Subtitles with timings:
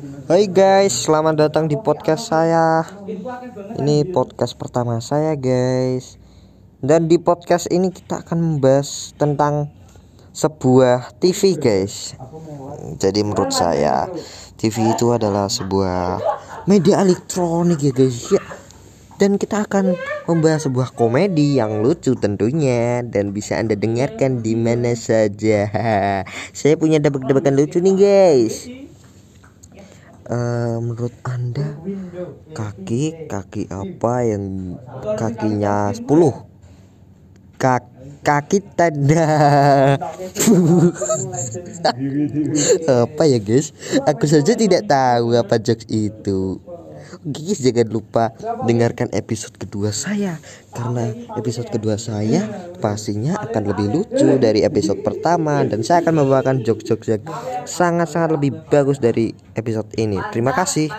[0.00, 2.88] Hai guys, selamat datang di podcast saya.
[3.76, 6.16] Ini podcast pertama saya, guys.
[6.80, 9.68] Dan di podcast ini kita akan membahas tentang
[10.32, 12.16] sebuah TV, guys.
[12.96, 14.08] Jadi menurut saya,
[14.56, 16.16] TV itu adalah sebuah
[16.64, 18.32] media elektronik ya, guys.
[18.32, 18.40] Ya.
[19.20, 24.96] Dan kita akan membahas sebuah komedi yang lucu tentunya dan bisa Anda dengarkan di mana
[24.96, 25.68] saja.
[26.56, 28.79] Saya punya debak-debakan lucu nih, guys
[30.30, 31.76] uh, menurut anda
[32.54, 34.76] kaki kaki apa yang
[35.18, 36.06] kakinya 10
[37.60, 37.84] Kak,
[38.24, 39.28] kaki tanda
[43.04, 43.76] apa ya guys?
[44.08, 46.56] Aku saja tidak tahu apa jokes itu
[47.24, 50.36] Guys jangan lupa dengarkan episode kedua saya.
[50.70, 52.46] Karena episode kedua saya
[52.78, 55.64] pastinya akan lebih lucu dari episode pertama.
[55.64, 57.22] Dan saya akan membawakan jokes-jokes yang
[57.64, 60.20] sangat-sangat lebih bagus dari episode ini.
[60.30, 60.92] Terima kasih